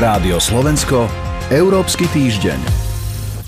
[0.00, 1.12] Rádio Slovensko,
[1.52, 2.56] Európsky týždeň.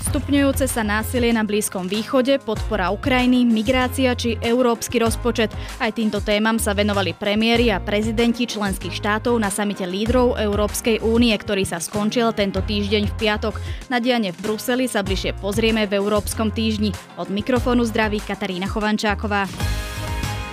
[0.05, 5.49] Stupňujúce sa násilie na Blízkom východe, podpora Ukrajiny, migrácia či európsky rozpočet.
[5.81, 11.33] Aj týmto témam sa venovali premiéry a prezidenti členských štátov na samite lídrov Európskej únie,
[11.33, 13.57] ktorý sa skončil tento týždeň v piatok.
[13.89, 16.93] Na diane v Bruseli sa bližšie pozrieme v Európskom týždni.
[17.17, 19.49] Od mikrofónu zdraví Katarína Chovančáková.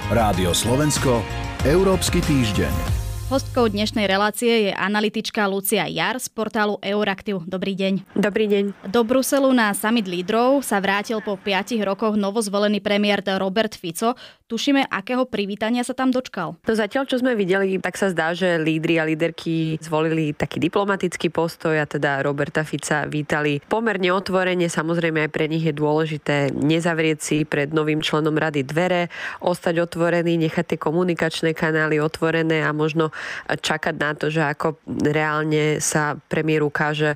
[0.09, 1.21] Rádio Slovensko,
[1.69, 2.90] Európsky týždeň.
[3.31, 7.47] Hostkou dnešnej relácie je analytička Lucia Jar z portálu Euraktiv.
[7.47, 8.19] Dobrý deň.
[8.19, 8.91] Dobrý deň.
[8.91, 14.19] Do Bruselu na summit lídrov sa vrátil po 5 rokoch novozvolený premiér Robert Fico.
[14.51, 16.59] Tušíme, akého privítania sa tam dočkal?
[16.66, 21.31] To zatiaľ, čo sme videli, tak sa zdá, že lídry a líderky zvolili taký diplomatický
[21.31, 24.67] postoj a teda Roberta Fica vítali pomerne otvorene.
[24.67, 29.06] Samozrejme aj pre nich je dôležité nezavrieť si pred novým členom rady dvere,
[29.39, 33.15] ostať otvorený, nechať tie komunikačné kanály otvorené a možno
[33.48, 37.14] čakať na to, že ako reálne sa premiér ukáže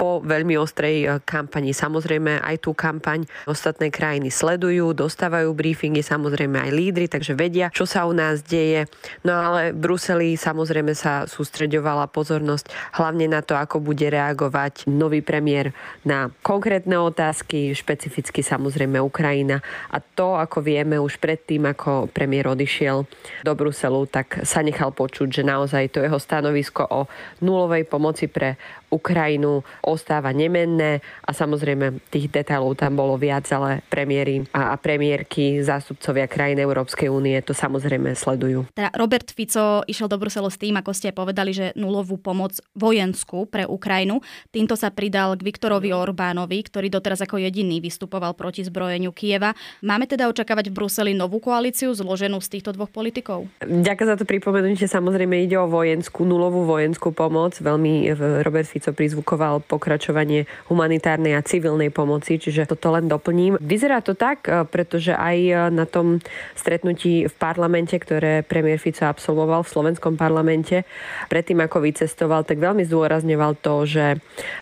[0.00, 1.76] po veľmi ostrej e, kampani.
[1.76, 7.84] Samozrejme aj tú kampaň ostatné krajiny sledujú, dostávajú briefingy, samozrejme aj lídry, takže vedia, čo
[7.84, 8.88] sa u nás deje.
[9.20, 15.20] No ale v Bruseli samozrejme sa sústreďovala pozornosť hlavne na to, ako bude reagovať nový
[15.20, 19.60] premiér na konkrétne otázky, špecificky samozrejme Ukrajina.
[19.92, 23.04] A to, ako vieme už predtým, ako premiér odišiel
[23.44, 27.00] do Bruselu, tak sa nechal počuť, že naozaj to jeho stanovisko o
[27.44, 28.56] nulovej pomoci pre
[28.90, 36.26] Ukrajinu ostáva nemenné a samozrejme tých detailov tam bolo viac, ale premiéry a, premiérky, zástupcovia
[36.26, 38.66] krajín Európskej únie to samozrejme sledujú.
[38.74, 43.46] Teda Robert Fico išiel do Bruselu s tým, ako ste povedali, že nulovú pomoc vojenskú
[43.46, 44.18] pre Ukrajinu.
[44.50, 49.54] Týmto sa pridal k Viktorovi Orbánovi, ktorý doteraz ako jediný vystupoval proti zbrojeniu Kieva.
[49.84, 53.46] Máme teda očakávať v Bruseli novú koalíciu zloženú z týchto dvoch politikov?
[53.62, 54.88] Ďakujem za to pripomenutie.
[54.88, 57.60] Samozrejme ide o vojenskú, nulovú vojenskú pomoc.
[57.60, 58.08] Veľmi
[58.42, 63.60] Robert Fico Fico prizvukoval pokračovanie humanitárnej a civilnej pomoci, čiže toto len doplním.
[63.60, 66.24] Vyzerá to tak, e, pretože aj e, na tom
[66.56, 70.88] stretnutí v parlamente, ktoré premiér Fico absolvoval v slovenskom parlamente,
[71.28, 74.04] predtým ako vycestoval, tak veľmi zdôrazňoval to, že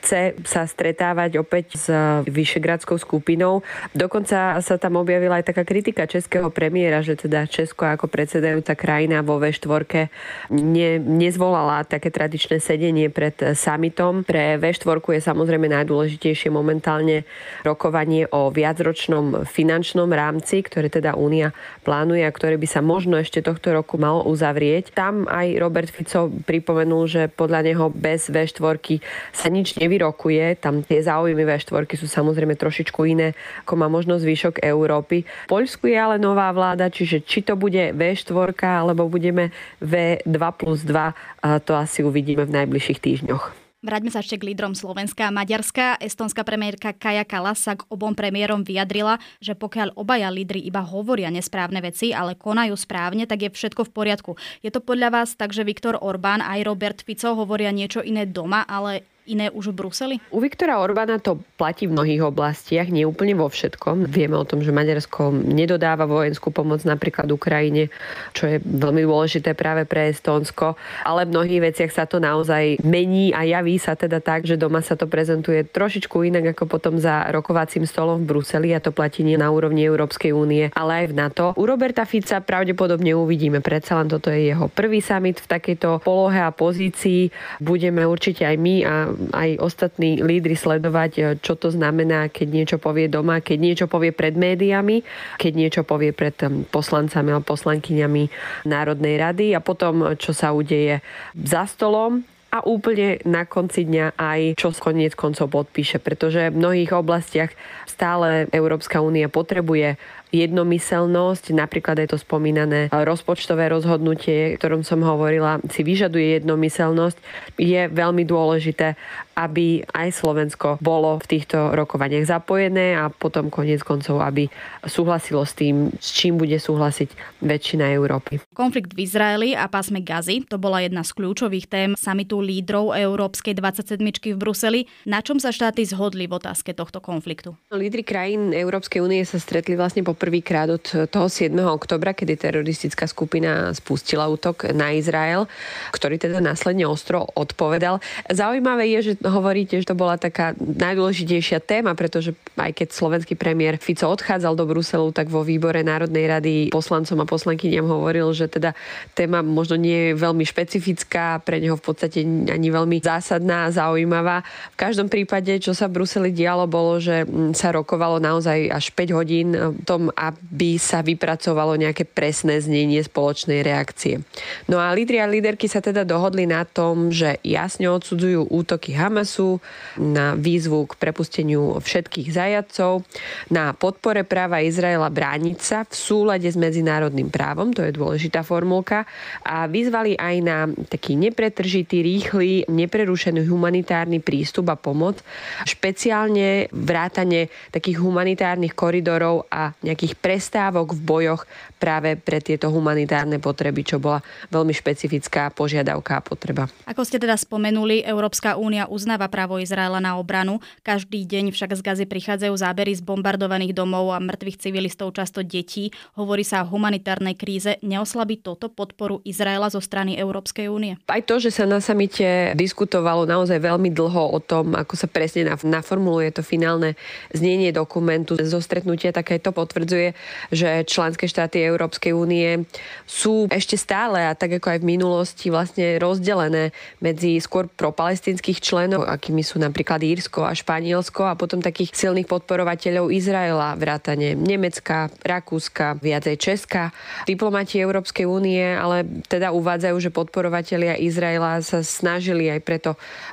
[0.02, 1.86] chce sa stretávať opäť s
[2.26, 3.62] vyšegradskou skupinou.
[3.94, 9.22] Dokonca sa tam objavila aj taká kritika českého premiéra, že teda Česko ako predsedajúca krajina
[9.22, 10.10] vo V4
[10.50, 14.24] ne, nezvolala také tradičné sedenie pred summitom smerom.
[14.24, 17.28] Pre V4 je samozrejme najdôležitejšie momentálne
[17.64, 21.52] rokovanie o viacročnom finančnom rámci, ktoré teda Únia
[21.84, 24.96] plánuje a ktoré by sa možno ešte tohto roku malo uzavrieť.
[24.96, 29.00] Tam aj Robert Fico pripomenul, že podľa neho bez V4
[29.32, 30.56] sa nič nevyrokuje.
[30.60, 33.36] Tam tie záujmy V4 sú samozrejme trošičku iné,
[33.68, 35.28] ako má možno zvyšok Európy.
[35.48, 39.50] V Poľsku je ale nová vláda, čiže či to bude V4 alebo budeme
[39.82, 43.67] V2 plus 2, to asi uvidíme v najbližších týždňoch.
[43.78, 46.02] Vráťme sa ešte k lídrom Slovenska a Maďarska.
[46.02, 51.30] Estonská premiérka Kaja Kalas sa k obom premiérom vyjadrila, že pokiaľ obaja lídry iba hovoria
[51.30, 54.32] nesprávne veci, ale konajú správne, tak je všetko v poriadku.
[54.66, 58.66] Je to podľa vás tak, že Viktor Orbán aj Robert Fico hovoria niečo iné doma,
[58.66, 60.16] ale iné už v Bruseli?
[60.32, 64.08] U Viktora Orbána to platí v mnohých oblastiach, nie úplne vo všetkom.
[64.08, 67.92] Vieme o tom, že Maďarsko nedodáva vojenskú pomoc napríklad Ukrajine,
[68.32, 73.36] čo je veľmi dôležité práve pre Estónsko, ale v mnohých veciach sa to naozaj mení
[73.36, 77.28] a javí sa teda tak, že doma sa to prezentuje trošičku inak ako potom za
[77.28, 81.14] rokovacím stolom v Bruseli a to platí nie na úrovni Európskej únie, ale aj v
[81.18, 81.44] NATO.
[81.58, 86.38] U Roberta Fica pravdepodobne uvidíme, predsa len toto je jeho prvý summit v takejto polohe
[86.38, 87.28] a pozícii.
[87.58, 88.94] Budeme určite aj my a
[89.34, 94.14] aj ostatní lídry sledovať, e, čo to znamená, keď niečo povie doma, keď niečo povie
[94.14, 95.02] pred médiami,
[95.36, 96.34] keď niečo povie pred
[96.70, 98.22] poslancami alebo poslankyňami
[98.64, 101.02] Národnej rady a potom, čo sa udeje
[101.34, 106.96] za stolom a úplne na konci dňa aj čo koniec koncov podpíše, pretože v mnohých
[106.96, 107.52] oblastiach
[107.84, 110.00] stále Európska únia potrebuje
[110.30, 117.16] jednomyselnosť, napríklad je to spomínané rozpočtové rozhodnutie, o ktorom som hovorila, si vyžaduje jednomyselnosť,
[117.56, 118.98] je veľmi dôležité,
[119.38, 124.50] aby aj Slovensko bolo v týchto rokovaniach zapojené a potom koniec koncov, aby
[124.82, 128.42] súhlasilo s tým, s čím bude súhlasiť väčšina Európy.
[128.50, 133.54] Konflikt v Izraeli a pásme Gazy, to bola jedna z kľúčových tém samitu lídrov Európskej
[133.54, 134.80] 27 v Bruseli.
[135.06, 137.54] Na čom sa štáty zhodli v otázke tohto konfliktu?
[137.70, 140.82] Lídry krajín Európskej únie sa stretli vlastne po poprvýkrát od
[141.14, 141.54] toho 7.
[141.62, 145.46] oktobra, kedy teroristická skupina spustila útok na Izrael,
[145.94, 148.02] ktorý teda následne ostro odpovedal.
[148.26, 153.78] Zaujímavé je, že hovoríte, že to bola taká najdôležitejšia téma, pretože aj keď slovenský premiér
[153.78, 158.74] Fico odchádzal do Bruselu, tak vo výbore Národnej rady poslancom a poslankyniam hovoril, že teda
[159.14, 164.42] téma možno nie je veľmi špecifická, pre neho v podstate ani veľmi zásadná a zaujímavá.
[164.74, 167.22] V každom prípade, čo sa v Bruseli dialo, bolo, že
[167.54, 169.54] sa rokovalo naozaj až 5 hodín
[169.84, 174.22] tom, aby sa vypracovalo nejaké presné znenie spoločnej reakcie.
[174.70, 179.60] No a lídri a líderky sa teda dohodli na tom, že jasne odsudzujú útoky Hamasu,
[179.98, 183.02] na výzvu k prepusteniu všetkých zajadcov,
[183.50, 189.04] na podpore práva Izraela brániť sa v súlade s medzinárodným právom, to je dôležitá formulka,
[189.42, 195.20] a vyzvali aj na taký nepretržitý, rýchly, neprerušený humanitárny prístup a pomoc,
[195.66, 201.42] špeciálne vrátane takých humanitárnych koridorov a nejakých prestávok v bojoch
[201.82, 204.22] práve pre tieto humanitárne potreby, čo bola
[204.54, 206.70] veľmi špecifická požiadavka a potreba.
[206.86, 210.62] Ako ste teda spomenuli, Európska únia uznáva právo Izraela na obranu.
[210.86, 215.90] Každý deň však z Gazy prichádzajú zábery z bombardovaných domov a mŕtvych civilistov, často detí.
[216.14, 217.78] Hovorí sa o humanitárnej kríze.
[217.80, 221.00] Neoslabí toto podporu Izraela zo strany Európskej únie?
[221.08, 225.48] Aj to, že sa na samite diskutovalo naozaj veľmi dlho o tom, ako sa presne
[225.48, 226.98] naformuluje to finálne
[227.32, 229.54] znenie dokumentu zo stretnutia, také to
[229.88, 230.08] potvrdzuje,
[230.52, 232.68] že členské štáty Európskej únie
[233.08, 239.08] sú ešte stále a tak ako aj v minulosti vlastne rozdelené medzi skôr propalestinských členov,
[239.08, 245.96] akými sú napríklad Írsko a Španielsko a potom takých silných podporovateľov Izraela, vrátane Nemecka, Rakúska,
[246.04, 246.92] viacej Česka.
[247.24, 252.90] Diplomati Európskej únie ale teda uvádzajú, že podporovatelia Izraela sa snažili aj preto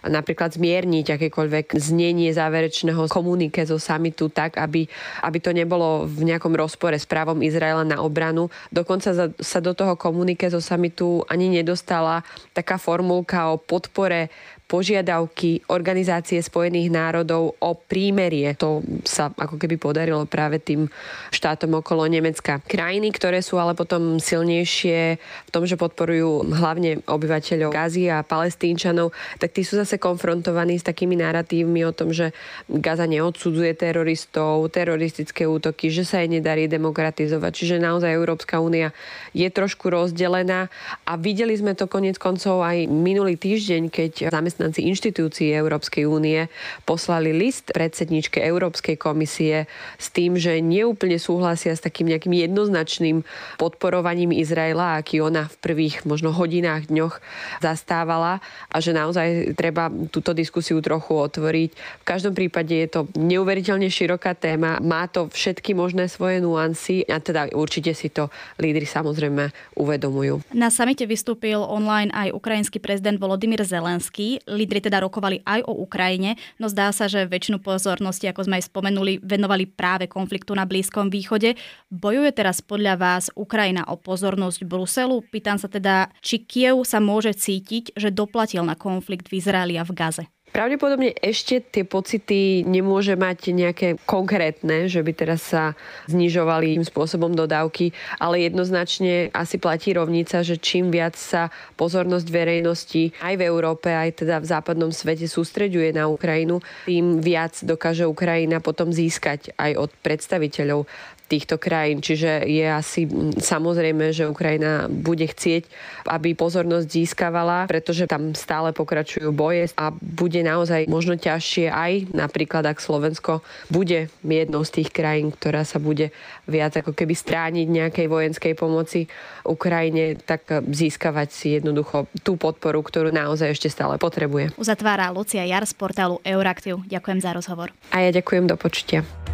[0.08, 4.88] napríklad zmierniť akékoľvek znenie záverečného komunike zo samitu tak, aby,
[5.20, 8.54] aby to nebolo v nejakom rozpore s právom Izraela na obranu.
[8.70, 12.22] Dokonca sa do toho komunike zo samitu ani nedostala
[12.54, 14.30] taká formulka o podpore
[14.66, 18.58] požiadavky Organizácie spojených národov o prímerie.
[18.58, 20.90] To sa ako keby podarilo práve tým
[21.30, 22.60] štátom okolo Nemecka.
[22.66, 29.14] Krajiny, ktoré sú ale potom silnejšie v tom, že podporujú hlavne obyvateľov Gazy a palestínčanov,
[29.38, 32.34] tak tí sú zase konfrontovaní s takými narratívmi o tom, že
[32.66, 37.52] Gaza neodsudzuje teroristov, teroristické útoky, že sa jej nedarí demokratizovať.
[37.54, 38.92] Čiže naozaj Európska únia
[39.32, 40.74] je trošku rozdelená
[41.06, 46.48] a videli sme to konec koncov aj minulý týždeň, keď zamestnanci zamestnanci inštitúcií Európskej únie
[46.88, 49.68] poslali list predsedničke Európskej komisie
[50.00, 53.28] s tým, že neúplne súhlasia s takým nejakým jednoznačným
[53.60, 57.20] podporovaním Izraela, aký ona v prvých možno hodinách, dňoch
[57.60, 58.40] zastávala
[58.72, 61.70] a že naozaj treba túto diskusiu trochu otvoriť.
[61.76, 67.20] V každom prípade je to neuveriteľne široká téma, má to všetky možné svoje nuancy a
[67.20, 70.48] teda určite si to lídry samozrejme uvedomujú.
[70.56, 74.45] Na samite vystúpil online aj ukrajinský prezident Volodymyr Zelenský.
[74.46, 78.70] Lídry teda rokovali aj o Ukrajine, no zdá sa, že väčšinu pozornosti, ako sme aj
[78.70, 81.58] spomenuli, venovali práve konfliktu na Blízkom východe.
[81.90, 85.26] Bojuje teraz podľa vás Ukrajina o pozornosť Bruselu?
[85.34, 89.84] Pýtam sa teda, či Kiev sa môže cítiť, že doplatil na konflikt v Izraeli a
[89.88, 90.35] v Gaze.
[90.56, 95.76] Pravdepodobne ešte tie pocity nemôže mať nejaké konkrétne, že by teraz sa
[96.08, 97.92] znižovali tým spôsobom dodávky,
[98.24, 104.24] ale jednoznačne asi platí rovnica, že čím viac sa pozornosť verejnosti aj v Európe, aj
[104.24, 109.92] teda v západnom svete sústreďuje na Ukrajinu, tým viac dokáže Ukrajina potom získať aj od
[110.00, 110.88] predstaviteľov
[111.26, 112.00] týchto krajín.
[112.06, 113.10] Čiže je asi
[113.42, 115.66] samozrejme, že Ukrajina bude chcieť,
[116.10, 122.66] aby pozornosť získavala, pretože tam stále pokračujú boje a bude naozaj možno ťažšie aj napríklad,
[122.70, 123.42] ak Slovensko
[123.74, 126.14] bude jednou z tých krajín, ktorá sa bude
[126.46, 129.10] viac ako keby strániť nejakej vojenskej pomoci
[129.42, 134.54] Ukrajine, tak získavať si jednoducho tú podporu, ktorú naozaj ešte stále potrebuje.
[134.62, 136.86] Uzatvára Lucia Jar z portálu Euraktiv.
[136.86, 137.74] Ďakujem za rozhovor.
[137.90, 139.25] A ja ďakujem do počutia.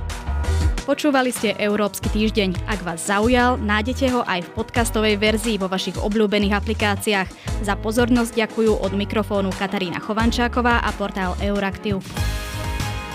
[0.92, 2.68] Počúvali ste Európsky týždeň.
[2.68, 7.32] Ak vás zaujal, nájdete ho aj v podcastovej verzii vo vašich obľúbených aplikáciách.
[7.64, 12.04] Za pozornosť ďakujú od mikrofónu Katarína Chovančáková a portál Euraktiv.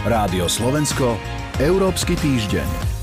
[0.09, 1.21] Rádio Slovensko,
[1.61, 2.96] Európsky týždeň.